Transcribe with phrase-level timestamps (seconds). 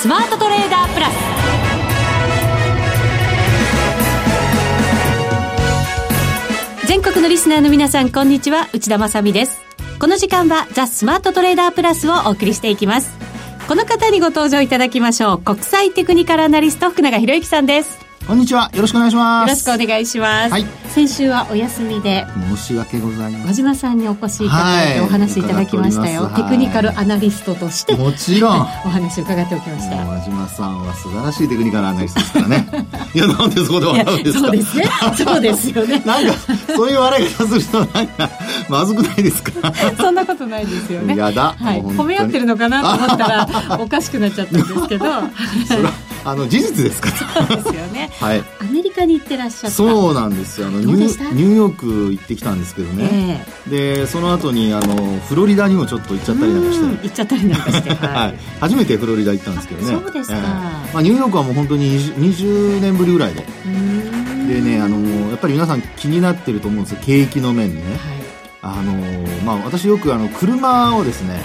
[0.00, 1.14] スマートトレーダープラス。
[6.86, 8.70] 全国のリスナーの皆さんこんにちは。
[8.72, 9.60] 内田まさです。
[9.98, 13.10] この時間はザ・スマートトレーダープラスをお送りしていきます。
[13.68, 15.42] この方にご登場いただきましょう。
[15.42, 17.98] 国際テクニカルアナリスト福永博之さんです。
[18.26, 18.70] こんにちは。
[18.72, 19.50] よろしくお願いします。
[19.50, 20.50] よろしくお願いします。
[20.50, 20.64] はい、
[20.94, 22.26] 先週はお休みで。
[22.56, 23.46] 申し訳ございません。
[23.46, 26.24] 和島さんにお越しいただいてお話いただきましたよ。
[26.24, 27.94] はい、テクニカルアナリストとして。
[27.94, 28.60] もちろん。
[28.60, 29.96] お話を伺っておきました。
[30.04, 32.66] 和島さんは素晴らしいテクニカルアナリストですからね。
[33.14, 34.84] いや、なんでそこで笑うんですかそうですね。
[35.24, 36.02] そうですよね。
[36.04, 36.32] なんか、
[36.74, 38.30] そういう笑い方する人なんか、
[38.68, 39.52] まずくないですか？
[39.96, 41.14] そんなことないですよね。
[41.16, 41.54] やだ。
[41.56, 41.82] はい。
[41.82, 43.48] 褒め合ってるのかなと思ったら、
[43.80, 45.04] おかしくなっちゃったんですけど。
[45.68, 45.92] それは、
[46.24, 47.46] あの、事実ですから。
[47.46, 48.10] そうですよね。
[48.20, 48.42] はい。
[48.60, 57.02] アメリカに行ってらっしゃったそうなんですよあのニューヨーク行ってきたんですけどね、えー、でその後にあのフロリダにもちょっと行っちゃったりなんかして。
[57.02, 59.92] 行っちゃったりなんかして、 はい、初めてフロリダ行ったんですけどね。
[59.92, 60.42] そうですか、えー、
[60.92, 63.46] まあ、ニューヨークはもう本当に 20, 20年ぶりぐらいで。
[64.50, 64.98] でねあの
[65.30, 67.98] やっぱり皆さん気になってると思うんですよ景気の面ね、はい、
[68.62, 68.92] あの
[69.44, 71.40] まあ、私よくあの車をですね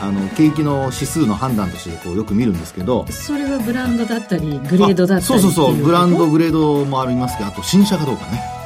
[0.00, 3.06] あの景気の指数の判断としてこうよく見るんですけど。
[3.08, 5.76] それはブランドだったりグレードだったりそうそうそう。
[5.76, 8.61] ブランドグレードもありますけどあと新車かどうかね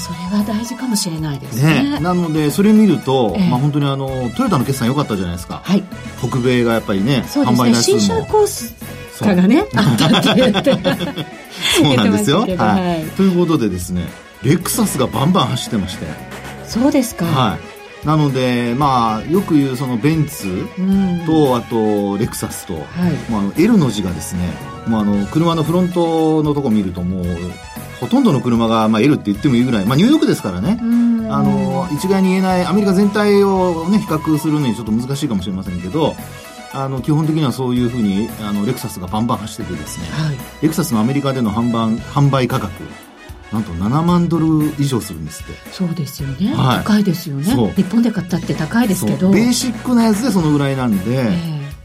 [0.00, 5.84] それは大事かもしれないですね、ね、なのでそれ見ると、えー、まあ本当にあのトヨタの決算良かったじゃないですか、はい、
[6.18, 7.74] 北米がやっぱりねそうですね。
[7.74, 8.74] 新車コース
[9.20, 10.72] がねあったって言って。
[11.76, 14.08] そうなんですよ、はい、はい、ということでですね
[14.42, 16.06] レクサスがバンバン走ってまして。
[16.66, 17.26] そうですか。
[17.26, 18.06] はい。
[18.06, 20.66] なので、まあ、よく言うそのベンツ
[21.26, 22.84] と、あとレクサスと、はい、
[23.30, 24.48] まあ、L の字がですね、
[24.86, 27.24] まあ、あの車のフロントのとこ見るともう
[28.00, 30.78] ほとんどの車が、まあ、L って言ってもいいぐらい、まあ、ニューヨークですからね。
[31.32, 36.16] あの一概に言えないアメリカ全体を、ね、比較するのにちょっと難しいかもしれませんけど
[36.72, 42.72] あの基本的にはそういうふうにあのレクサスがバンバン走っててですね、はい、レクサスのアメリカでの販売販売価格
[43.52, 45.70] なんと7万ドル以上するんですって。
[45.72, 47.72] そうですよね、はい、高いですよね。
[47.74, 49.30] 日本で買ったって高いですけど。
[49.30, 51.04] ベーシックなやつでそのぐらいなんで,、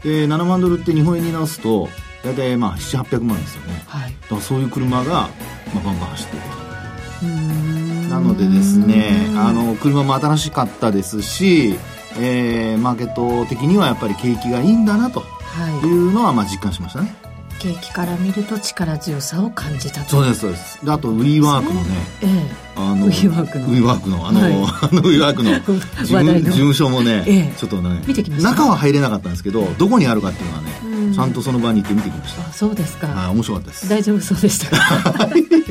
[0.04, 1.88] えー、で7万ドルって日本円に直すと
[2.24, 5.28] 大体まあ700800万ですよね、はい、だからそういう車が、
[5.76, 6.46] まあ、バンバン走っている
[8.08, 11.76] となのでですねあの車も新しかったですし、
[12.18, 15.22] えー、マーケット的にはやっぱり景気がいいんだなと
[15.82, 15.86] い。
[15.86, 17.14] うのはまあ実感しましたね、
[17.58, 20.10] 景気から見ると力強さを感じたと。
[20.10, 20.84] そうですそうです。
[20.84, 23.68] であと WeWork のね、ええ、あの WeWork の。
[23.68, 24.56] WeWork のあの、はい、あ
[24.92, 25.52] の WeWork の
[26.04, 28.50] 事務事務所もね、ええ、ちょっとね見てきました。
[28.50, 32.52] 中は入れなかったんですけどどこにあるかっていうのはね、うん、ちゃんとその場に行って見てきました。
[32.52, 33.06] そうですか。
[33.08, 33.88] はい面白かったです。
[33.88, 35.28] 大丈夫そうでしたか？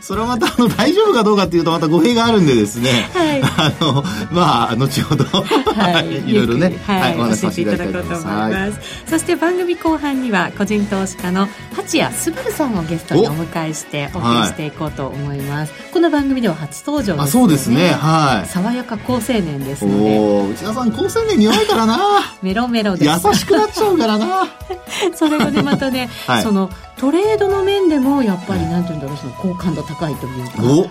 [0.00, 8.72] それはまたあの大丈夫かどうかっていうとまた語弊があるんでですね、はい、あのまあ後ほど、はい、 いろいろね、はい、お話しさせていただこうと思います、はい、
[9.06, 17.88] そして番組後半には個人投資家の八谷卓さんをゲストにお迎えしてお送りしていこうと思います、この番組では初登場あそうですね。
[17.90, 18.48] はい。
[18.48, 20.18] 爽やか好青年ですので
[20.52, 21.98] 内田さん好青年に弱いからな。
[22.42, 24.46] メロメロで優しくなっちゃうからな。
[25.14, 30.90] それでまたね、はい、そのトレードの面でもやっぱりなんていうんだろうその好感度高いというか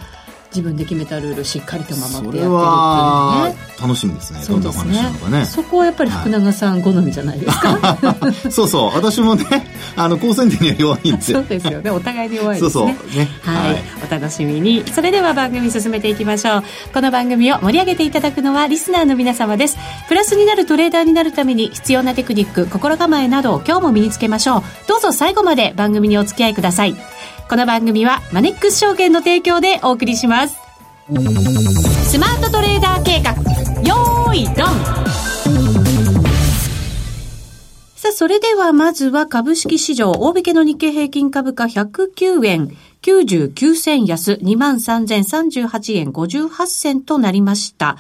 [0.54, 3.74] 自分で決めたルールしっかりと守ってやってるっていうね。
[3.82, 5.02] 楽しみですねそうですね。
[5.32, 5.46] ね。
[5.46, 8.92] そこはやっぱり福永さん好みじゃないですか、はい、そうそう。
[8.94, 9.46] 私もね
[9.96, 11.90] あの高専点には弱いんでそうですよね。
[11.90, 12.72] お互いに弱いですね。
[12.72, 13.18] そうそう。
[13.18, 13.28] ね。
[13.42, 14.88] はい、はい、お楽しみに。
[14.88, 16.64] それでは番組進めていきましょう。
[16.94, 19.78] この番組を盛り上げていただくのはリスナーの皆様です。
[20.08, 24.64] プラスになるトレーダーになるために必要なテクニック心構えなどを今日も身につけましょう。
[24.88, 26.96] どうぞ最後まで番組にお付き合いください
[27.54, 30.56] この番組はマネックス証券の提供でお送りします。
[32.10, 33.34] スマートトレーダー計画。
[33.84, 34.56] よーいドン。
[37.96, 47.98] さあ、それではまずは株式市場、大引けの日経平均株価109円99銭安23,038円58銭となりました。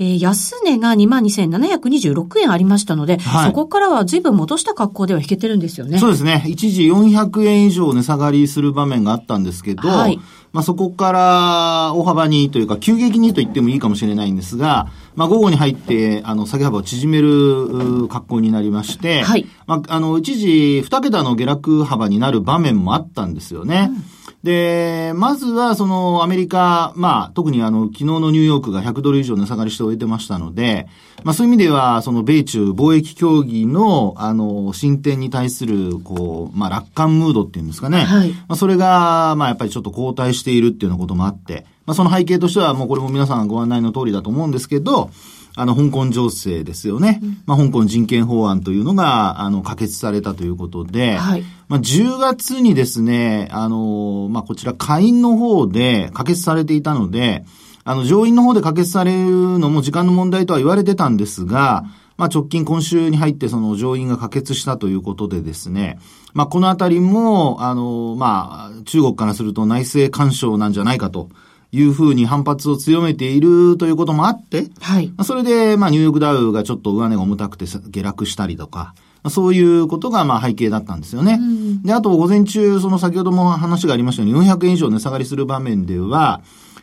[0.00, 5.98] えー、安値が22,726円ありましたので、はい、そこからは随分戻した格好では引けてるんですよね。
[5.98, 6.42] そうですね。
[6.46, 10.18] 一時400円以上値下がりする場面があったんですけど、はい、
[10.52, 19.46] まあそこから大幅にというか急激にと言ってもいいかもしれないんですが、まあ午後に入って、あの、下げ幅を縮める格好になりまして、はい。
[19.66, 23.90] まあ、あの、一時二桁の下落幅になる場面もあったんですよね。
[23.90, 30.86] うんで、まずはそのアメリカ、まあ特にあの昨日のニューヨークが100ドル以上値下がりして終えてましたので、
[31.24, 38.04] まあそういう意味ではその米中貿易協議のあの進展に対するこう、まあ楽観ムードっていうんですかね。
[38.04, 38.30] はい。
[38.30, 45.10] まあそれがまあやっぱりちょっと後退しているっていうようなこともあって、まあその背景としてはもうこれも皆さんご案内の通りだと思うんですけど、
[45.56, 47.20] あの、香港情勢ですよね。
[47.22, 57.44] うん、まあ、香港人権法案というのが、あの、可決されたということで、はい、まあ、10月にですね、あの、まあ、こちら下院の方で可決されていたので、
[57.90, 61.84] あの、上院の方で可決されるのも時間の問題とは言われてたんですが、
[62.16, 65.98] まあ、直近今週に入ってその上院が可決したということでですね、
[66.32, 71.28] まあ、このあたりも、あの、まあ、中国からすると内政干渉なんじゃないかと。
[71.72, 75.12] いうふうに反発を強めているということもあって、はい。
[75.22, 78.96] それで、まあ、ニューヨークダウがちょっと上値が重たくて下落したりとか、
[79.28, 81.38] そういうことが、まあ、背景だったんですよね。
[81.84, 86.40] で、あと、午前中、その先ほども話がありましたように、400円以上値下がりする場面では、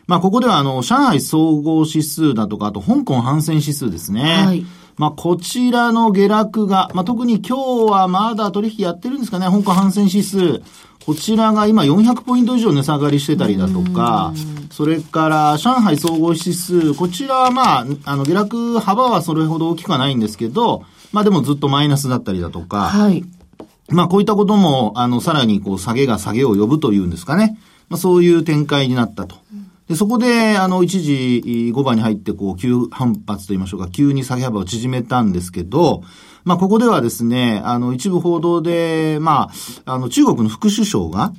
[0.08, 4.22] まあ、ここでは、あの、上海総合指数だとか、あと、香港反戦指数ですね。
[4.22, 4.66] はい。
[4.96, 10.60] まあ、こちらの下落が、まあ、特に今日はまだ取引やってるんですかね、香港反戦指数。
[11.08, 14.34] こちらが今400ポイント以上値下がりしてたりだとか、
[14.70, 23.24] それから上海総合指数、こちらはまあ、あの下落幅はそれほど大きくはないんですけど、まあでもずっとマイナスだったりだとか、はい。
[23.88, 27.58] まあこういったことも、あの、さらにこう下げが下げを呼ぶというんですかね。
[27.88, 29.36] まあそういう展開になったと。
[29.88, 36.02] で、そこで、あの、一時、5番に入って、こう、急反発と言いましょうか、急に下げ幅を縮めたんですけど、
[36.44, 39.50] まあ、ここではですね、あの、一部報道で、ま
[39.86, 41.32] あ、あの、中国の副首相が、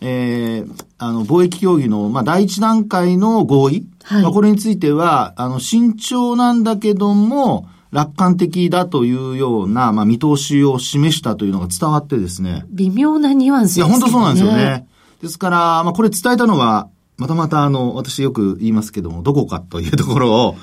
[0.00, 12.64] えー、あの、貿易協議の、まあ、第一段階の合意、はい、まあ、これについては、あの、慎重なんだけども、楽観的だというような、まあ、見通しを示したというのが伝わってですね。
[12.70, 13.86] 微妙なニュアンスですね。
[13.86, 14.86] いや、本当そうなんですよね。
[15.20, 16.88] ですから、まあ、これ伝えたのは、
[17.20, 20.56] またまたあの、私よく言いますけども、どこかというところを、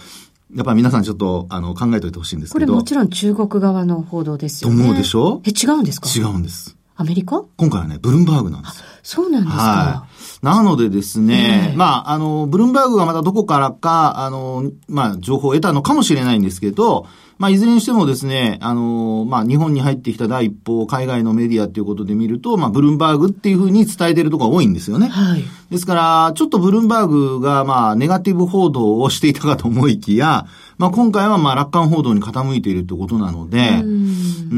[0.56, 2.65] やっぱり皆さんちょっと、あの、考えておいてほしいんですけど。
[2.65, 4.75] これもちろん中国側の報道ですよね。
[4.75, 6.09] と思うでしょえ、違うんですか？
[6.09, 6.75] 違うんです。
[6.95, 7.44] アメリカ？
[7.57, 8.83] 今回はね、ブルンバーグなんです。
[9.04, 9.62] そうなんですか。
[9.62, 10.07] は
[10.42, 10.45] い。
[10.45, 17.06] なのでですね、えー、まあ、あの、ブルンバーグがまたどこからか、あの、まあ、情報を得たのかもしれないんですけど、
[17.38, 25.07] まあ、いずれにしてもですね、あの、まあ、日本に入ってきた第一報を海外のメディアっていうことで見ると、まあ、ブルンバーグっていうふうに伝えてるところが多いんですよね。
[25.07, 25.44] はい。
[25.69, 30.46] ですから、ちょっとブルンバーグが、まあ、ネガティブ報道をしていたかと思いきや、
[30.78, 34.56] まあ、今回はまあ楽観報道に傾いているということなので、う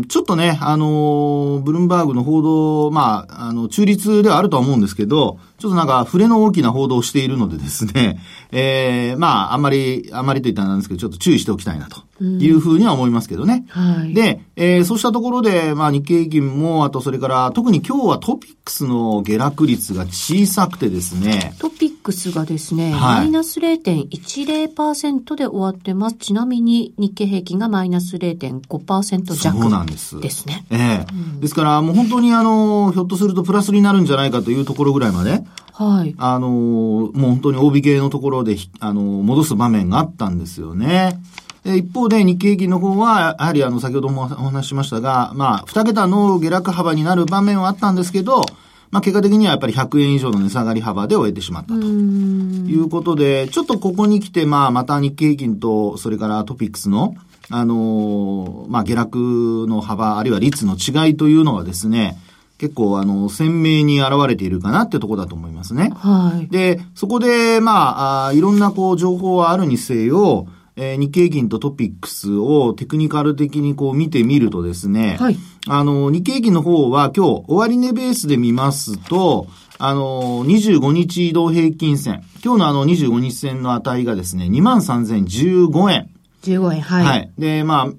[0.00, 8.20] ん、ちょっとね、あの、ブルンバーグの報道、まあ、あの、中立ではあるとは思うんですけど、ちょっとなんか、触れの大きな報道をしているのでですね、
[8.50, 13.66] え えー、まあ、あんまり、あんまりと言ったらなんですけど、ちょっと注意しておきたいなというふうには思いますけどね。
[13.68, 21.54] はい、で、えー、そうしたところで、まあ、日経平均も、あとそれから、特に今日はトピックスの下落率が小さくてですね。
[21.58, 26.16] トピックスがですね、はい、マイナス0.10%で終わってます。
[26.16, 30.20] ちなみに日経平均がマイナス0.5%弱そうなんです。
[30.20, 30.66] ですね。
[30.70, 36.14] ええーうん、ですから、もう本当にあの、ひょっとするとプラスになるんじゃないかというところぐらいまで、はい。
[36.18, 41.20] あの、もう本当に帯系のところで、あの、戻す場面があったんですよね。
[41.64, 48.44] 一方で日経平均の方は、やはりあの、先ほどもお話ししましたが、まあ、二桁の下落幅になる場面はあったんですけど、
[48.90, 57.14] まあ、結果的にはやっぱり100円以上の値下がり幅で終えてしまったということで、ちょっとここに来て、まあ、また日経平均と、それからトピックスの、
[57.50, 62.16] あのー、まあ、下落の幅、あるいは率の違いというのはですね、
[62.58, 65.90] 結構、あの、鮮明に現れているかなってとこだと思いますね。
[65.94, 66.48] はい。
[66.48, 70.48] で、そこで、まあ、あいろんな、こう、情報はあるにせよ、
[70.80, 75.36] えー、日経平均とトピックスをテクニカル的にこう見てみるとですね、はい。
[75.66, 82.22] あの、日経平均の方は今日、終値ベースで見ますと、あの、25日移動平均線。
[82.44, 86.10] 今日のあの25日線の値がですね、23,015円。
[86.42, 87.04] 15円、はい。
[87.04, 87.32] はい。
[87.36, 87.92] で、まあ、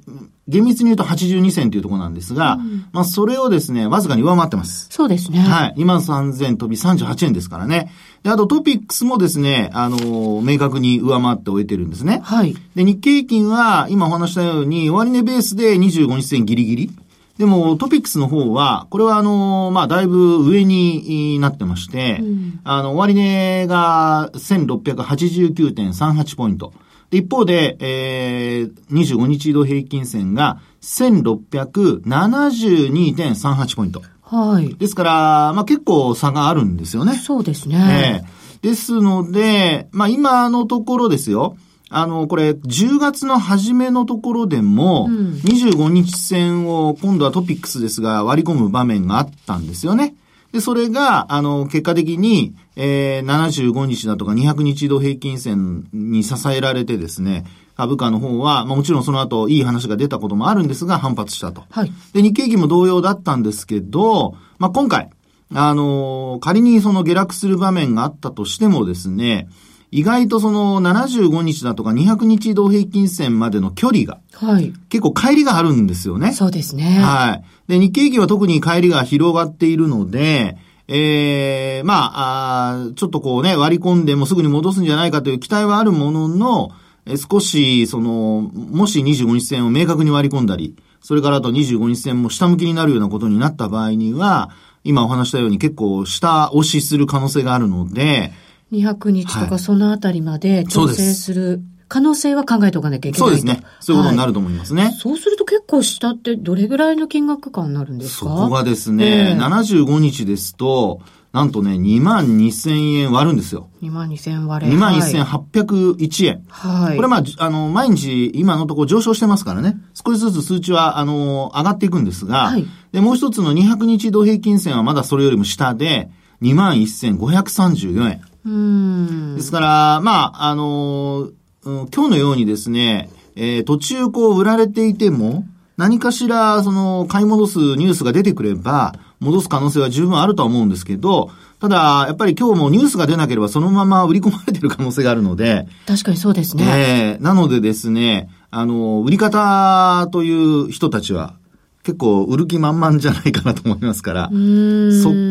[0.49, 4.87] 厳密に言うと82銭というところなんですが、うん、まあ、それをですね、わずかに上回ってます。
[4.89, 5.39] そうですね。
[5.39, 5.75] はい。
[5.77, 7.91] 23,000飛び38円ですからね。
[8.23, 12.19] で、あとトピックスもですね、あのー、明確に上回って終えてるんですね。
[12.23, 12.55] はい。
[12.75, 16.91] で、日経平均は、今お話したように、終値ベースで25日線ギリギリ。
[17.37, 26.73] でも、トピックスの方は、これはあの、まあ、だいぶ上になってまして、うん、あの、終値が1689.38ポイント。
[27.11, 34.01] 一方で、えー、25日移動平均線が1672.38ポイント。
[34.21, 34.75] はい。
[34.75, 37.15] ですから、まあ、結構差があるんですよね。
[37.15, 38.23] そうですね。
[38.61, 41.57] えー、ですので、まあ、今のところですよ。
[41.89, 50.13] あの、これ、10月の初めのところでも、25日線を今度はトピックスですが割り込む場面があったんですよね。
[50.51, 61.63] で、それが、あの、結果的に、えー、75日だとか200日移動平均線に支えられてですね、株価の方は、まあもちろんその後いい話が出たこともあるんですが、反発したと。
[61.69, 61.91] はい。
[62.13, 65.09] で、日経平均も同様だったんですけど、まあ今回、
[65.53, 69.47] あのー、仮にその下落する場面があったとしてもですね、
[69.91, 74.73] 意外とその75日だとか200日移動平均線までの距離が、はい。
[74.89, 76.31] 結構帰りがあるんですよね。
[76.33, 76.99] そうですね。
[76.99, 77.71] はい。
[77.71, 86.71] で、日経平均は特に帰りが広がっているので、ええー、まああ、ちょっとこうね、割り込んでもすぐに戻すんじゃないかという期待はあるものの、
[87.05, 94.51] え少し、その、もし25日線を明確に割り込んだり、それからあと25日線も下向きになるようなことになった場合には、
[94.83, 98.31] 今お話したように結構下押しする可能性があるので、
[98.71, 103.63] 200日とかそのあたりまで調整する可能性は考えておかなきゃいけないそうですね。
[103.79, 104.83] そういうことになると思いますね。
[104.83, 108.25] はい、そうすると結構下ってどれぐらいの金額感になるんですか？
[108.25, 113.69] そこがですね、えー、75日ですと、なんとね、2万2000円割るんですよ。
[113.81, 114.71] 2万2000円割れ。
[114.71, 116.43] 2万1801円。
[116.49, 116.95] はい。
[116.95, 119.77] これまあ、あの、毎日今のところ上昇してますからね。
[119.93, 122.65] 少しずつ数値は、あの、上がっていくんですが、はい。
[122.91, 126.09] で、もう一つの200日移動平均線はまだそれよりも下で、
[126.41, 128.21] 2万1534円。
[128.45, 129.35] うん。
[129.35, 131.29] ですから、まあ、あの、
[131.63, 135.45] 今日のようにですね、えー、途中こう売られていても、
[135.77, 145.67] 何かしら、その、買い戻すニュースが出てくれば、戻す可能性は十分あるとは思うんですけど、ただ、やっぱり今日もニュースが出なければそのまま売り込まれてる可能性があるので。
[145.85, 146.63] 確かにそうですね。
[146.63, 151.35] ええー、なのでですね、あの、売り方という人たちは、
[151.83, 154.33] 結構売る気満々じゃないかなと思いますから、そ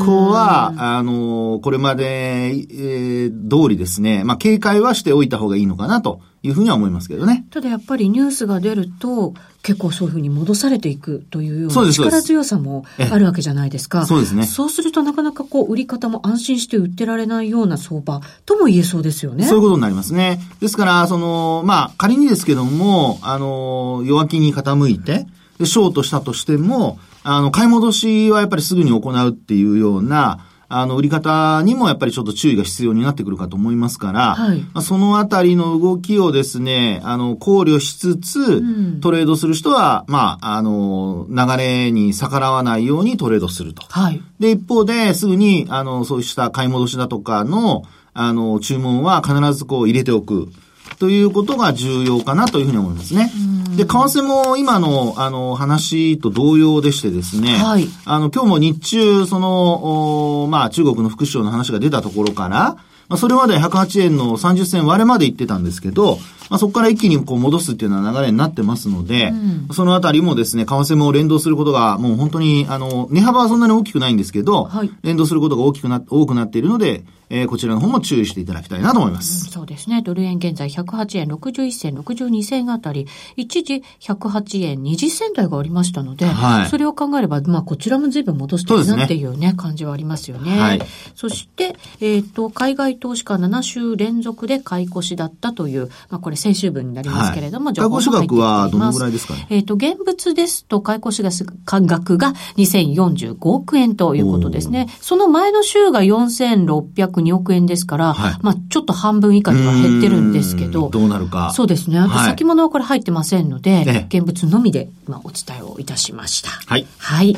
[0.04, 7.44] こは、あの、これまで、えー、通りですね、まあ、警戒はしておいた方がいいのかなというふうには思いますけどね。
[7.50, 14.06] ただやっぱりニュースが出ると、結構そういうふうに戻されていくというような力強さもあるわけじゃないですか。
[14.06, 14.46] そうですね。
[14.46, 19.44] そうするとなかなかこう、売り方も安心して売ってられないような相場とも言えそうですよね。
[19.44, 20.40] そういうことになりますね。
[20.60, 25.26] ですから、その、まあ、仮にですけども、あの、弱気に傾いて、
[25.58, 43.82] で、ショートしたとしても、あの、買い戻しはやっぱりすぐに行うっていうような、あの、売り方にもやっぱりちょっと注意が必要になってくるかと思いますから、はい、まあ、そのあたりの動きをですね、あの、考慮しつつ、うん、トレードする人は、まあ、あの、流れに逆らわないようにトレードすると。
[43.88, 44.20] はい。
[44.38, 50.50] で、一方で、すぐに、あの、そうした買い戻しだとかの、あの、注文は必ずこう入れておく。
[50.98, 53.30] ということが重要かなというふうに思いますね。
[53.76, 62.76] で、為替も今の、あの、話と同様でしてですね、はい、あの、今日も日中、その、まあ、中国の副首相の話が出たところから、
[63.08, 66.18] まあ、それまで108円の30銭割れまで行ってたんですけど、
[66.50, 79.46] まあ、そこから一気にこう戻すっていうような流れになってますので、うん、そのあたりもですね、為替も連動することが、もう本当に、あの、値幅はそんなに大きくないんですけど、はい、連動することが大きくな、多くなっているので、えー、こちらの方も注意していただきたいなと思います。
[79.46, 80.02] うん、そうですね。
[80.02, 90.58] ドル円現在108円61銭、62銭あたり、一時108円20銭台がありましたので、はい、それを考えれば、まあ、こちらも随分戻してるなっていうね、ね感じはありますよね。
[90.58, 90.80] はい、
[91.14, 99.34] そして、えっ、ー、と、海外投資家7週連続で買い越しだったという、まあ、これ先週分になりますけれども、はい、情報買い越し額はどのぐらいですか？
[99.34, 104.88] ねえっ、ー、と、現物ですと、買い越し額が2045億円ということですね。
[105.00, 111.52] その前の週が4600 2億円ですから、はい、まあちょっと半分以下には減ってるんですけど、どうなるか。
[111.52, 111.98] そうですね。
[111.98, 116.50] あと先物はこれ入ってませんので、はい、現物のみで、まあ、お伝えをいたしました。
[116.50, 116.86] はい。
[116.98, 117.36] はい。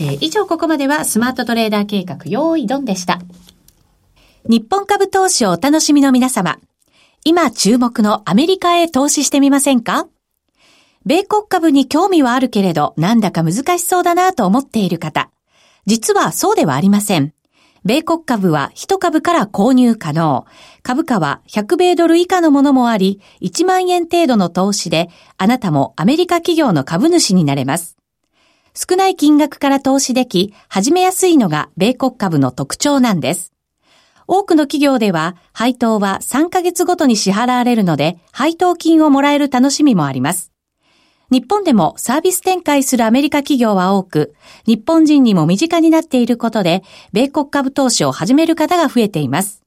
[0.00, 3.20] えー、以上ここまではスマートトレーダー計画用意ドンでした。
[4.46, 6.58] 日本株投資をお楽しみの皆様。
[7.26, 10.08] 今注目のアメリカへ投資してみませんか？
[11.06, 15.30] 米国株に興味はあるけれど、なんだか難しそうだなと思っている方。
[15.86, 17.32] 実はそうではありません。
[17.82, 20.44] 米国株は1株から購入可能。
[20.82, 27.96] 株価は100米ドル以下のものもあり、1万円程度の投資で、あなたもアメリカ企業の株主になれます。
[28.74, 33.53] 少ない金額から投資でき、始めやすいのが米国株の特徴なんです。
[34.26, 40.52] 多くの企業では、配当は3ヶ月ごとに支払われるので、配当金をもらえる楽しみもあります。
[41.30, 44.34] 日本でもサービス展開するアメリカ企業は多く、
[44.66, 49.62] 日本人にも身近になっていることで、米国株投資を始める方が増えています。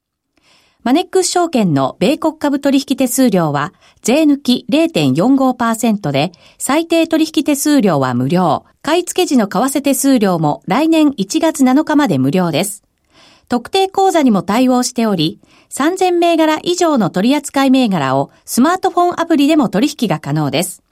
[0.84, 8.64] マネックス証券の米国株取引手数料は、税抜き0.45%で、最低取引手数料は無料。
[8.82, 12.87] 買い付け時の為替手数料も来年1月7日まで無料です。
[13.50, 15.40] 特定口座にも対応しており、
[15.70, 20.84] 3000銘柄以上の取扱銘柄をスマートフォンアプリでも取引が可能です。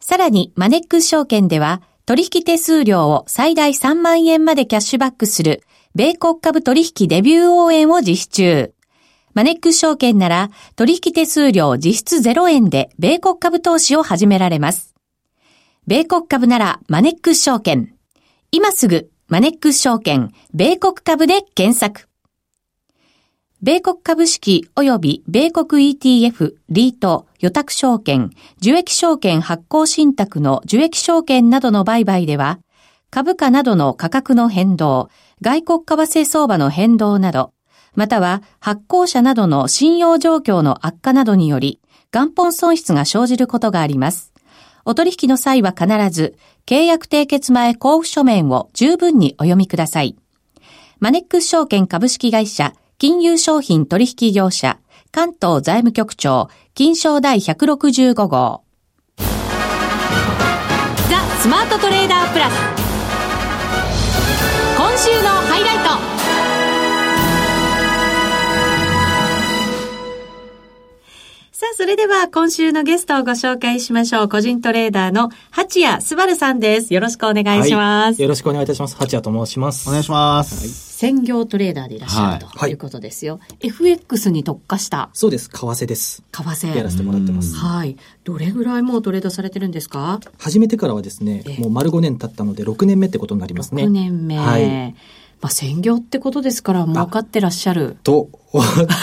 [0.00, 5.62] さらに、マネックス証券では、取引手数料を最大3万円までキャッシュバックする、
[5.94, 8.72] 米国株取引デビュー応援を実施中。
[9.34, 14.94] マネックス証券なら、取引手数料実質0円で、米国株投資を始められます。
[15.86, 17.92] 米国株なら、マネックス証券。
[18.52, 22.08] 今すぐ、マネックス証券、米国株で検索。
[23.60, 32.58] 米国株式及び米国 ETF、リート、予託証券、受益証券発行信託の受益証券などの売買では、
[33.10, 35.10] 株価などの価格の変動、
[35.42, 37.52] 外国為替相場の変動など、
[37.94, 41.82] または発行者などの信用状況の悪化などにより、
[42.12, 44.32] 元本損失が生じることがあります。
[44.86, 46.34] お取引の際は必ず、
[46.68, 50.16] 契約締結前交付書面を十分にお読みください。
[51.00, 54.78] マネックス証券株式会社、金融商品取引業者、
[55.10, 58.64] 関東財務局長、金賞第165号。
[59.16, 59.24] ザ・
[61.40, 62.54] スマートトレーダープラス。
[64.76, 66.17] 今週のハイライト。
[71.70, 74.28] あ、それでは今週のゲストをご紹介しましょう。
[74.28, 76.94] 個人トレーダーの八谷すばるさんです。
[76.94, 78.96] よろしくお願いします、はい、よろしくお願いいたします。
[78.96, 79.88] 八谷と申します。
[79.88, 80.60] お願いします。
[80.60, 83.40] はい、専業トレーダーでいらっしゃる、はい、ということですよ。
[83.60, 85.10] FX に特化した。
[85.12, 85.50] そうです。
[85.50, 86.22] 為替です。
[86.32, 86.76] 為替。
[86.76, 87.54] やらせてもらってます。
[87.56, 87.96] はい。
[88.24, 90.20] どれぐらいもうトレードされてるんですか？
[90.38, 93.84] 始めてからはですね、もう丸5年経ったので6年目ってことになりますね。
[93.84, 94.38] 6年目。
[94.38, 94.94] はい。
[95.40, 97.96] まあ、専業ってことですから、儲かってらっしゃる。
[98.02, 98.28] と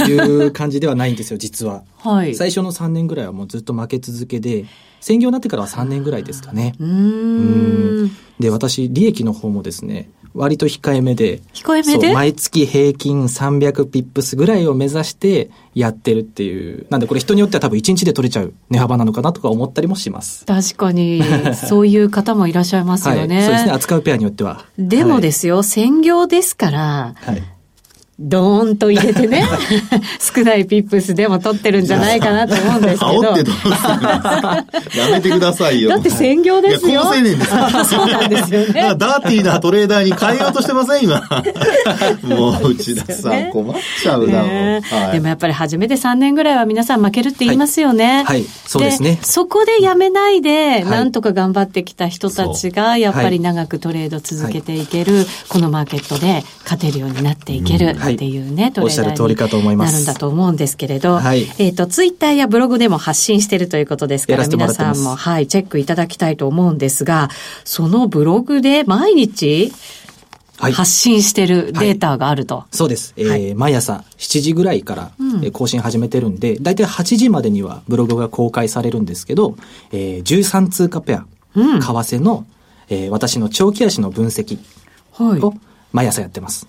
[0.07, 1.83] いう感じではないんですよ、 実は。
[1.97, 2.35] はい。
[2.35, 4.65] 最初の3年ぐらいはもうずっと負け続けで、
[4.99, 6.73] 専業になってからは3年ぐらいですかね。
[6.79, 8.11] うん。
[8.39, 11.39] で、私、利益の方もですね、割と控えめで。
[11.53, 12.13] 控えめで？
[12.13, 16.85] 毎月平均300ピップスぐらいを目指してやってるっていう。
[16.89, 20.45] なんでこれ人によっては多分1日で取れちゃう値幅なのかなとか思ったりもします。
[20.45, 21.23] 確かに、
[21.55, 23.37] そういう方もいらっしゃいますよね。
[23.37, 23.71] はい、そうですね。
[23.71, 24.65] 扱うペアによっては。
[24.77, 27.43] でもですよ、はい、専業ですから、はい、
[28.17, 29.45] ドーンと入れてね、
[30.35, 33.21] 少ないピップスでも取ってるんじゃないかなと思うんですけど。
[33.21, 35.89] 煽ってどうするやめてくださいよ。
[35.89, 37.01] だって専業ですよ。
[37.01, 37.49] 高青年です
[37.89, 38.95] そうなんですよね。
[38.97, 41.27] ダーティーなトレーダーに変えようとしてません、今。
[42.23, 48.23] もう内田さん、困っちゃうな、ねはい、でもやっぱり初めて3年ぐらいは皆さん負けるって言いますよね。
[48.25, 49.19] はい、はい、そうですね。
[49.23, 58.04] そこでやめないで、なんとか頑張ってきた人たちが、やっぱり長くトレード続けていける、このマーケットで勝てるようになっていける。
[58.13, 67.29] っていうね、トレーダーになるんだと思うんですけれど、はい、えっ、ー、と、ツイッターやブログでも発信しているということですから、皆さんも、はい、チェックいただきたいと思うんですが、
[67.63, 69.71] そのブログで毎日、
[70.57, 72.55] 発信してるデータがあると。
[72.59, 73.13] はい、そうです。
[73.17, 79.57] えー、はい、毎朝7時ぐらいから、うん、更新始めてるんで、だいたい8時までにはブログが公開されるんですけど、
[79.91, 82.45] えー、13通貨ペア、うん、為替の、
[82.89, 84.59] えー、私の長期足の分析
[85.19, 85.53] を
[85.91, 86.67] 毎朝やってます。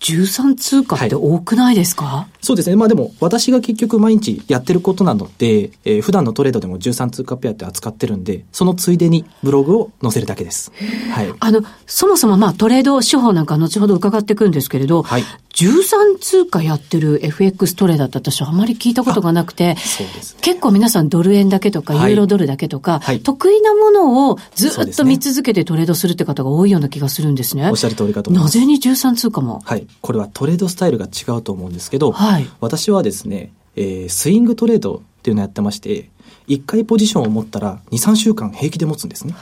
[0.00, 2.76] 13通貨って多くないですか、はい、そうですね。
[2.76, 10.72] まあでも、私が結局毎日やってることなので、えー、普段のトレードでも13通貨ペアって扱ってるんで、そのついでにブログを載せるだけです。
[11.10, 11.34] はい。
[11.38, 15.24] あの、そもそもまあトレード手法なんか後ほど伺っていくんですけれど、はい。
[15.54, 27.68] 13通貨やってる FX トレーダーって私あまり聞いたことがなくて、そうです、ね、結構皆さんドル円だけとか、ユーロドルだけとか、はい、得意なものをずっと見続けてトレードするって方が多いような気がするんですね。
[27.70, 28.56] おっしゃる通りかと思います。
[28.56, 29.60] なぜに13通貨も？
[29.64, 29.87] はい。
[30.00, 36.10] これはトレードスタイルが違うと思うんですけど、はい、私はですね、えー、スイングトレードっていうのをやってまして、
[36.48, 39.34] 1回ポジションを持ったら2、3週間平気で持つんですね。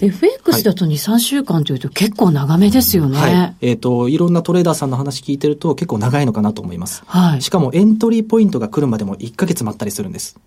[0.00, 3.18] FX だと2、3週間というと結構長めですよね。
[3.18, 3.56] はい。
[3.60, 7.02] えっ、ー、と、いろんなトレーダーさんの話聞いてると結構長いのかなと思います。
[7.06, 7.42] はい。
[7.42, 10.38] しかもエントリーポイントが来るまでも1ヶ月待ったりするんです。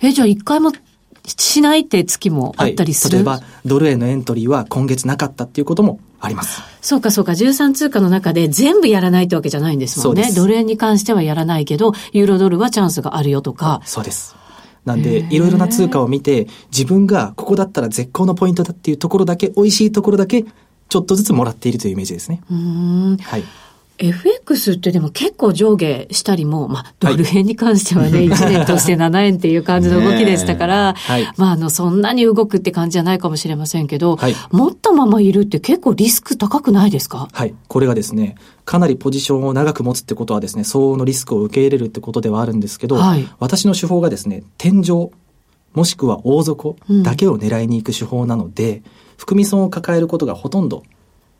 [0.00, 0.72] え、じゃあ1回も
[1.36, 6.62] しないって月もあったりする、はい、例えば、ドルへのエントリーは今月なかったっていうこともあります。
[6.80, 10.32] そうかそうか、13通貨の中で全部やらないってわけじゃないんですもんね。
[10.34, 13.80] ドル円に関してはやらないけど、ユーロドルはチャンスがあるよとか。
[13.84, 14.34] そうです。
[14.84, 20.44] なんで、いろいろな通貨を見て、自分がここだったら絶好のポイントだっていうところだけ、美味しいところだけ、
[20.88, 22.40] ちょっとずつもらっているというイメージですね。
[22.48, 23.44] はい。
[23.98, 37.28] FX ってでも結構上下したりも、まあ、ドル円に関してはね、はい、1年として7円っていう感じの動きでしたから、 はい、まあ、あの、そんなに動くって感じじゃないかもしれませんけど、はい、持ったままいるって結構リスク高くないですか？
[37.32, 37.54] はい。
[37.66, 45.10] これがですね、かなりポジションを長く持つってことはですね、相応のリスクを受け入れるってことではあるんですけど、はい、私の手法がですね、天井、
[45.74, 48.82] もしくは大底だけを狙いに行く手法なので、うん、
[49.16, 50.82] 含み損を抱えることがほとんど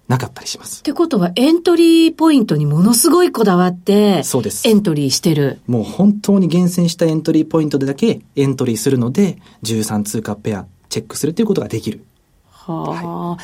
[0.08, 0.80] なかったりします。
[0.80, 4.66] ってことは、エントリーポイントにものすごいこだわって、そうです。
[4.66, 5.60] エントリーしてる。
[5.66, 12.04] もう本当に厳選したエントリーポイントでだけエントリーするので、13通貨ペアチェックするということができる。
[12.50, 13.34] はあ。
[13.34, 13.38] はい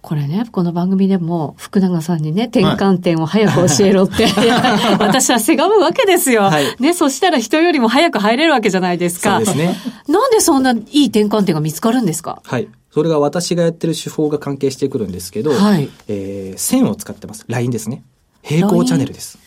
[0.00, 4.48] これね、この番組でも福永さんにね、転換点を早く教えろって、はい、
[5.00, 6.42] 私はせがむわけですよ。
[6.42, 9.36] はい、ね、そしたら人よりも早く入れるわけじゃないですか。
[9.36, 9.76] そうですね。
[10.06, 12.40] なんでそんないい転換点が見つかるんですか？
[12.44, 12.68] はい。
[12.90, 17.44] それが私がやってる手法が関係してくるんですけど、はい、えー、線を使ってます。
[17.48, 18.02] ラインですね。
[18.42, 19.38] 平行チャンネルです。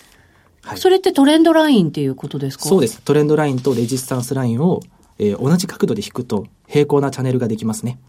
[0.63, 2.65] はい、それってトレンドラインっていうことですか？
[2.65, 3.01] そうです。
[3.01, 4.81] トレンドラインとレジスタンスラインを、
[5.17, 7.99] えー、同じ角度で引くと平行なチャンネルができますね。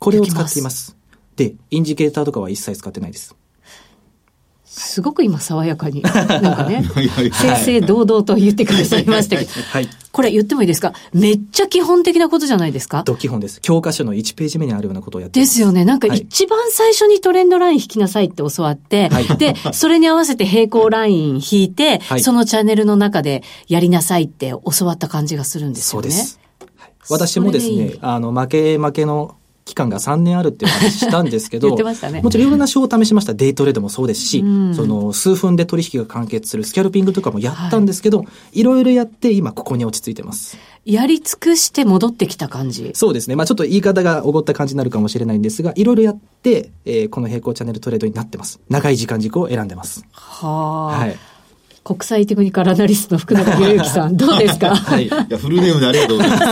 [0.00, 0.96] これを使っています。
[1.36, 3.36] でインジケーターとかは一切使ってないです。
[4.72, 6.84] すごく今爽やかに、 なんかね、
[7.32, 10.92] 正々堂々と言ってくださいましたけど、はい、これ言ってもいいですか？
[11.12, 13.02] めっちゃ基本的なことじゃないですか？
[13.18, 13.60] 基本です。
[13.60, 15.40] 教科書の1ページ目にあるようなことをやって。
[15.40, 15.84] ですよね。
[15.84, 26.10] なんか一番最初にトレンドライン引きなさいって教わって、はい、で、それに合わせて平行ライン引いて、はい、そのチャンネルの中でやりなさいって教わった感じがするんですよね。
[26.10, 26.38] そうです。
[27.08, 31.76] 私もですね、あの、負け負けの期間が3年あるっていう話したんですけど、
[32.10, 33.34] ね、もちろんいろんな手法を試しました。
[33.34, 40.56] デイトレードもそうですし、うん、その数分で取引が完結するスキャルピングとかもやったんですけど、はい、いろいろやって今ここに落ち着いてます。
[40.84, 43.36] やり尽くして戻ってきた感じそうですね。
[43.36, 48.60] まあちょっと言い方がおごった感じになるかもしれないんですが、いろいろやって、えー、この平行チャンネルトレードになってます。
[48.68, 50.04] 長い時間軸を選んでます。
[50.12, 50.48] は
[50.94, 50.98] あ。
[50.98, 51.16] はい。
[51.82, 54.74] 国際テクニカルアナリストの福永博之さん、 どうですか？
[54.76, 55.06] はい。
[55.06, 56.42] いや、フルネームでありがとうございます。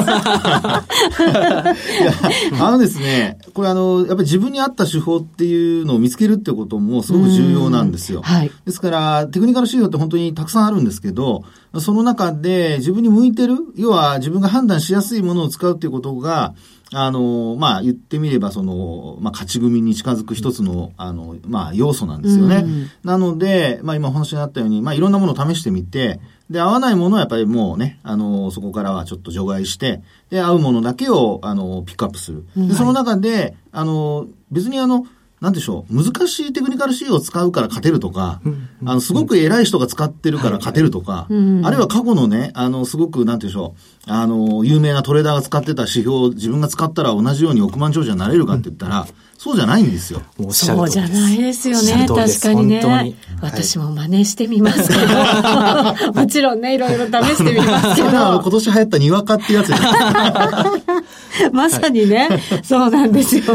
[1.22, 8.22] いや、あのですね、これあの、やっぱり自分に合った手法っていうのを見つけるってこともすごく重要なんですよ。
[8.22, 8.50] はい。
[8.64, 11.44] ですから、テクニカル指標って本当にたくさんあるんですけど、
[11.78, 16.54] その中で自分に向いてる、要は自分が判断しやすいものを使うっていうことが、
[16.92, 22.62] あの、まあ、言ってみれば、その、まあ、勝ち組に近づく一つの、あの、まあ、要素なんですよね。
[22.64, 32.46] うん、なので、まあ、今お話にあったように、まあ、いろんなものを試してみて、で、合わないものはやっぱりもうね、あの、そこからはちょっと除外して、で、合うものだけを、あの、ピックアップする。
[32.56, 35.04] で、その中で、あの、別にあの、
[35.40, 38.40] なんでしょう、難しいテクニカル C を使うから勝てるとか、
[38.84, 43.74] あの、すごく偉い人が使ってるから勝てるとか、あるいは過去のね、あの、すごく、なんてでしょ
[44.06, 49.06] う、あの、有名なトレーダーが使ってた指標を自分が使ったら同じように億万長者になれるかって言ったら、
[49.38, 50.20] そうじゃないんですよ。
[50.50, 52.06] そうじゃないですよね。
[52.08, 52.82] 確かにね。
[53.40, 56.12] 私も真似してみますけど。
[56.20, 58.08] もちろんね、いろいろ試してみますけど。
[58.42, 59.70] 今年流行ったにわかってやつ
[61.52, 62.28] まさにね、
[62.62, 63.42] そうなんですよ。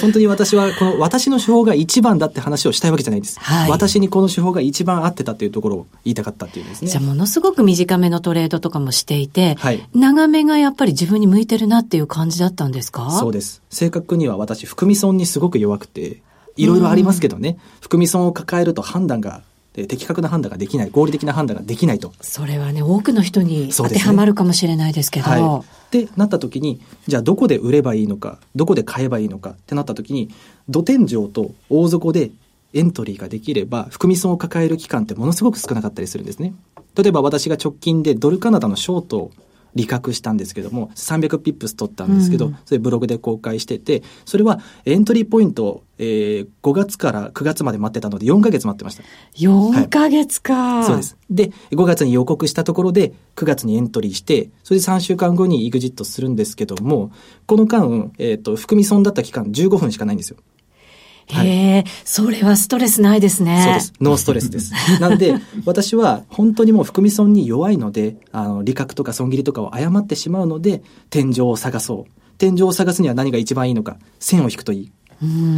[0.00, 3.38] 本当に私は、この私の手法が一番だって話をしたいわけじゃないです。
[3.40, 6.90] はい、私にこの手法が一番合ってたっていうところを言いたかったっていうですね。
[6.90, 13.10] じゃあものすごく短めのトレードとかもしていて、はい、長めがやっぱり自分に向いてるなっていう感じだったんですか？
[13.10, 13.62] そうです。
[13.70, 16.22] 正確には私、含み損にすごく弱くて、
[16.56, 19.42] いろいろありますけどね、含み損を抱えると判断が
[19.74, 22.12] で的確な判断ができない、合理的な判断ができないと。
[22.20, 25.30] それはね、多くの人に当てはまるかもしれないですけど。
[25.30, 30.30] ねはい、ってなった時に、じゃあどこで売ればいいのか、どこで買えばいいのかってなった時に、
[30.68, 32.30] 土天井と大底で
[32.74, 36.54] エントリーができれば、含み損を抱える期間ってものすごく少なかったりするんですね。
[36.96, 39.30] 例えば私が直近でドルカナダのショート
[39.70, 49.02] を利確したんですけども、300ピップス取ったんですけど、うん、それブログで公開してて、それはエントリーポイントを、えー、5月から9月まで待ってたので、4ヶ月待ってました。
[49.36, 51.16] 4ヶ月か、はい、そうです。
[51.30, 57.12] で、5月に予告したところで、9月にエントリーして、それで3週間後にエグジットするんですけども、
[57.46, 60.36] この間、えっ、ー、と、含み損だった期間15分しかないんですよ。
[61.34, 63.62] へえ、それはストレスないですね。
[63.64, 63.92] そうです。
[64.00, 64.72] ノーストレスです。
[65.00, 72.20] なんで、私は本当にもう含み損に弱いので、あの、利確とか損切りとかを誤ってしまうので、天井を探そう。
[72.38, 73.98] 天井を探すには何が一番いいのか。
[74.18, 74.92] 線を引くといい。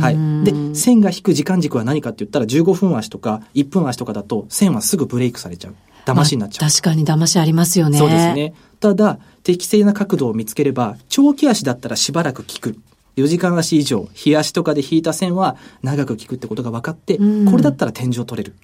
[0.01, 0.17] はい。
[0.45, 5.75] で、線が引く時間軸は何かって言ったら15分足とか1分足とかだと線はすぐブレイクされちゃう。
[6.05, 6.63] 騙しになっちゃう。
[6.63, 7.99] まあ、確かに騙しありますよね。
[7.99, 8.55] そうですね。
[8.81, 12.77] ただ、適正な角度を見つければ、長期足だったらしばらく効く。
[13.16, 18.55] 4時間足以上、日足とかで引いた線は長く効くってことが分かって、これだったら天井取れる。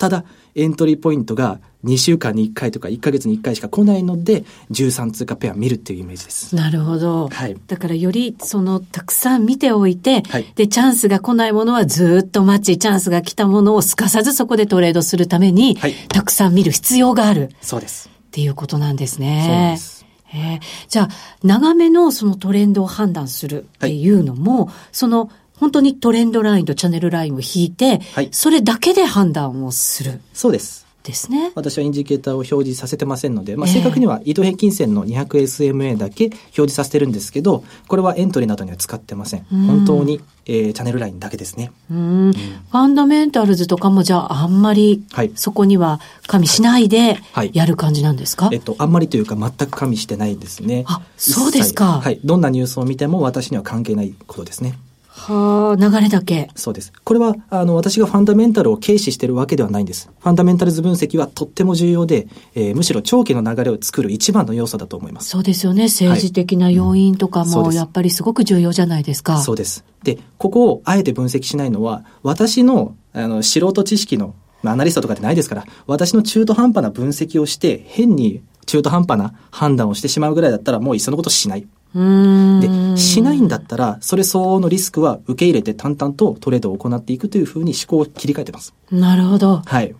[0.00, 6.56] ただ、エントリーポイントが2週間に1回とか1ヶ月に1回しか来ないので、13通貨ペア見るっていうイメージです。
[6.56, 7.28] なるほど。
[7.28, 7.56] はい。
[7.66, 17.50] だからより、その、たくさん見ておいて、はい、で、チャンスが来ないものはずっと待ち、チャンスが来たものをすかさずそこでトレードするために、はい、たくさん見る必要がある。
[17.60, 18.08] そうです。
[18.08, 19.44] っていうことなんですね。
[19.46, 19.99] そうです。
[20.32, 21.08] えー、じゃあ、
[21.42, 30.20] 長めのそのトレンドを判断するっていうのも、はい、その、本当にトレンドラインとチャンネルラインを引いて、はい、それだけで判断をする。
[30.32, 30.86] そうです。
[31.02, 31.52] ですね。
[31.54, 39.44] 私はインジケーターを表示させてませんので、まあ、正確には移動平均線の 200SMA だけ表示させてるんですけど、これはエントリーなどには使ってません。
[39.44, 41.72] 本当に、えー、チャンネルラインだけですね。
[41.90, 42.32] うん。
[42.32, 45.04] ファンダメンタルズとかもじゃああんまり、
[45.36, 47.18] そこには加味しないで
[47.52, 50.84] やる感じなんですか、はい、えっと、あんまりというか全く加味してないですね。
[50.86, 52.00] あ、そうですか。
[52.00, 52.20] はい。
[52.24, 54.78] どんなニュースを見ても私には関係ないことですね。
[55.20, 56.48] はあ、流れだけ。
[56.54, 56.92] そうです。
[57.04, 60.10] これは、あの、私がファンダメンタルを軽視してるわけではないんです。
[60.18, 65.28] ファンダメンタルズ分析はとっても重要で、えー、むしろ長期の流れを作る一番の要素だと思います。
[65.28, 65.84] そうですよね。
[65.84, 69.38] 政治的な要因とかも、やっぱりすごく重要じゃないですか。
[69.42, 69.84] そうです。
[70.02, 81.66] で、ここをあえて分析しないのは、私の、あの、素人知識のまあ、アナリストとかってないですから、私の中途半端な分析をして、変に中途半端な判断をしてしまうぐらいだったら、もういっそのことしない。
[81.94, 88.74] で、しないんだったら、それ相応のリスクは受け入れて淡々とトレードを行っていくというふうに思考を切り替えてます。
[88.90, 89.62] なるほど。
[89.64, 89.94] はい。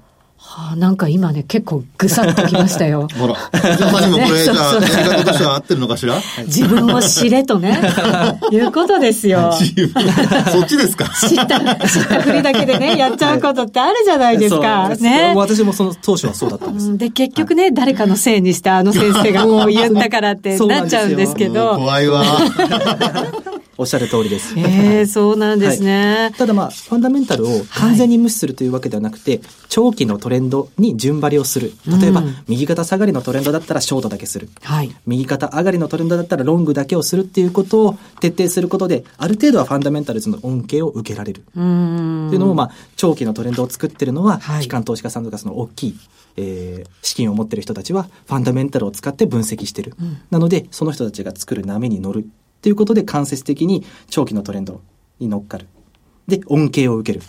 [0.53, 3.07] はあ、なんか今ね、結構ぐさっときましたよ。
[3.17, 3.35] ほら。
[3.77, 6.17] じゃあ、にもこれ、じゃあ、やり方としては合ってるのかしら？
[6.47, 7.81] 自分を知れとね、
[8.51, 9.53] いうことですよ。
[10.51, 11.05] そっちですか？
[11.09, 14.89] 知った、知ったふりだけでね、やっちゃうことってあるじゃないですか。
[14.99, 15.33] ね。
[15.37, 16.99] 私もその当初はそうだったんです。
[16.99, 21.77] で、結局ね、誰かのせいにしてあの先生が もう言ったからってなっちゃうんですけど。
[21.77, 22.25] 怖いわ。
[23.81, 24.53] おっしゃる通りです。
[24.59, 29.41] ええそうなんですね、はい、ただまあ、ファンダメンタルを完全に無視するというわけではなくて、はい、
[29.71, 31.73] 長期のトレンドに順張りをする。
[31.87, 34.51] 例えば、うん、右肩下がりのトレンドだったらショートだけする。
[34.63, 41.43] はい、右肩上がりのトレンドだったらロングだけをするっていうことを徹底することで、ある程度はファンダメンタルズの恩恵を受けられる。
[41.57, 42.27] うん。
[42.27, 45.99] っていうのも、まあ、長期のトレンドを作ってるのは、はい、機関投資家さんとかその大きい
[46.37, 52.25] えー、資金を持ってる人たちはファンダメンタルを使って分析してる、うん、なのでその人たちが作る波に乗る
[52.63, 54.81] ということで間接的に長期のトレンド
[55.19, 55.69] に乗っかる。
[56.27, 57.25] で、恩恵を受ける。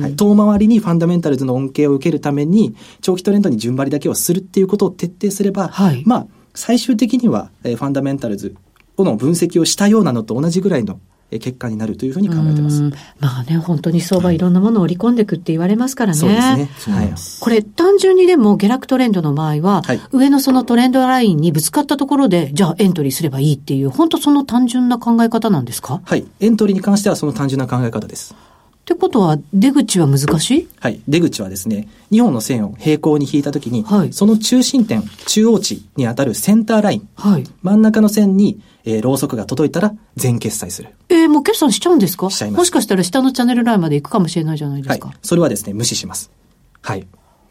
[0.00, 8.54] はい、遠回りにファンダメンタルズの恩恵を受けるために、長期トレンドに順張りだけをするっていうことを徹底すれば、はい、まあ、最終的には、えー、ファンダメンタルズ
[8.98, 11.00] の分析をしたようなのと同じぐらいの
[11.38, 12.82] 結果になるというふうに考えてます。
[13.20, 16.18] まあね、本当に相場いろんなものを織り込んでいくって言われますからね。
[16.18, 16.96] そうですね。
[16.96, 17.14] はい。
[17.40, 26.00] これ単純にでも下落トレンドの場合は、はい、上のそのトレンドラインにぶつかったところで、じゃあエントリーすればいいっていう、本当その単純な考え方なんですか？
[26.04, 26.26] はい。
[26.40, 28.34] エントリーに関してはその単純な考え方です。
[28.80, 30.68] ってことは、出口は難しい？
[30.80, 31.00] はい。
[31.06, 40.90] 出口はですね、2本の線を平行に引いたときに、はい、その中心点、中央値に当たるセンターライン、はい、真ん中の線に、えー、ろうそくが届いたら全決済する。
[41.08, 42.30] えー、もう決済しちゃうんですか？
[42.30, 42.58] しちゃいます。
[42.58, 45.08] もしかしたら下のチャンネルラインまで行くかもしれないじゃないですか。
[45.08, 45.16] はい。
[45.22, 46.30] それはですね、無視します。
[46.82, 47.06] はい。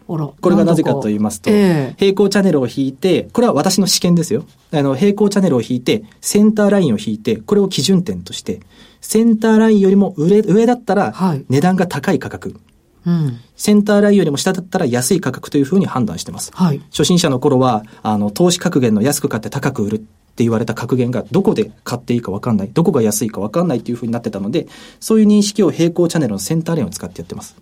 [0.07, 4.43] これがなぜかと言いますと、えー、平行チャンネルを引いて、これは私の試験ですよ。
[4.71, 8.59] あの、平行チャンネルを引いて、センターラインを引いて、これを基準点として、
[9.01, 11.13] センターラインよりも上、上だったら、
[11.49, 12.49] 値段が高い価格。
[12.49, 12.57] はい
[13.05, 16.51] うん、センターラインよりも下だったら安い価格というふうに判断してます。
[16.53, 24.67] はい、初心者の頃は、あの、投資格言の安く買って高く売るって言われた格言がどこで買っていいか分かんない、どこが安いか分かんないっていうふうになってたので、
[24.99, 27.55] そういう認識を平行チャンネルのセンターラインを使ってやってます。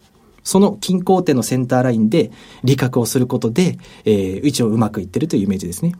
[0.47, 2.31] その均衡点のセンターラインで
[2.63, 5.91] 利確をすることで、えー、一応うまくいってるというイメージですね。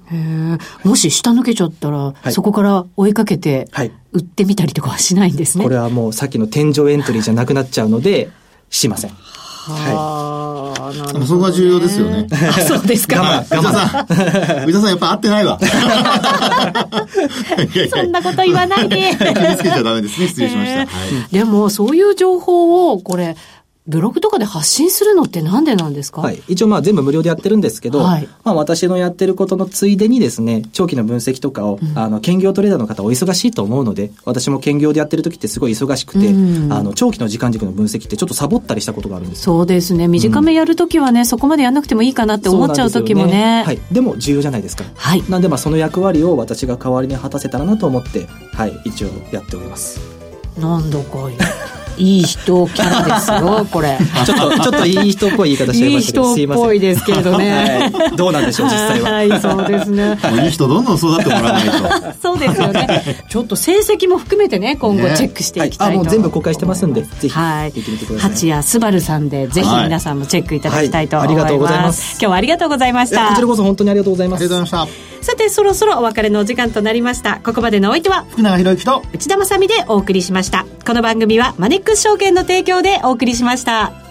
[0.86, 3.68] もし下抜けちゃったら、はい、そこから追いかけて、
[4.14, 5.66] 売ってみたりとかはしないんですね。
[5.66, 8.30] これはもうさっきの天井エントリーじゃなくなっちゃうので、
[8.70, 9.12] しません。
[9.12, 12.26] はあ、なるほど、そこが重要ですよね。
[12.32, 13.22] あ、 そうですか。
[13.22, 14.66] 我慢、我慢。
[14.66, 15.60] 藤田さん、やっぱ合ってないわ。
[17.92, 19.12] そんなこと言わないで。
[19.12, 19.18] 見
[19.58, 20.28] つけちゃダメですね。
[20.30, 20.80] 失礼しました。
[20.80, 20.88] はい、
[21.34, 23.36] でも、そういう情報を、これ、
[23.88, 26.22] ブログとかで発信するのってなんでなんですか？
[26.22, 26.44] はい。
[26.48, 40.08] 一応まあ全部無料でやってるんですけど、はい、まあ私のやってることのついでにですね、長期の分析とかを、うん、あの、兼業トレーダーの方お忙しいと思うので、私も兼業でやってる時ってすごい忙しくて、うん、あの、長期の時間軸の分析ってちょっとサボったりしたことがあるんですそうですね。
[40.08, 43.32] 短めやるときはね、うん、そこまでやらなくてもいいかなって思っちゃう時もね。
[43.32, 43.80] ねはい。
[43.92, 44.84] でも重要じゃないですか。
[44.96, 45.24] はい。
[45.30, 50.00] なんでまあその役割を私が代わりに果たせたらなと思って、はい、一応やっております。
[50.60, 51.38] なんだかい
[51.98, 53.98] い人キャラですよ、これ。
[54.26, 57.92] ちょっと、ちょっといい人っぽい言い方しちゃいましたけど、いい人っぽいですけれどね。
[57.94, 59.12] はい、どうなんでしょう、実際は。
[59.12, 60.18] はい、そうですね。
[60.44, 61.74] いい人どんどん育ってもらわないと。
[62.22, 63.24] そうですよね。
[63.30, 67.74] ちょっと成績も含めてね、今後チェックしていきたいと、ね、あ、もう全部公開してますんで、ぜひ、はい。
[67.76, 68.32] 見てみてください。
[68.32, 71.40] 八谷すばるさんで、ぜひ皆さんもチェックいただきたいと思います。
[71.40, 72.12] はい、ありがとうございます。
[72.12, 73.30] 今日はありがとうございました。
[73.30, 74.42] こちらこそ本当にありがとうございます。
[74.42, 75.08] ありがとうございました。
[75.22, 77.42] さて、そろそろお別れのお時間となりました。
[77.44, 80.66] ここまでのお相手は、福永博之と内田まさでお送りしました。
[80.86, 84.07] この番組はマネックス証券の提供でお送りしました。